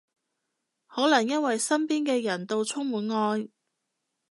[0.87, 3.49] 可能因為身邊嘅人到充滿愛